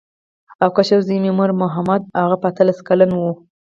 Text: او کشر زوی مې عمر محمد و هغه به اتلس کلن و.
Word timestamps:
او 0.61 0.69
کشر 0.77 0.99
زوی 1.07 1.17
مې 1.23 1.29
عمر 1.33 1.49
محمد 1.61 2.01
و 2.05 2.15
هغه 2.23 2.35
به 2.41 2.45
اتلس 2.49 2.77
کلن 2.87 3.11
و. 3.15 3.21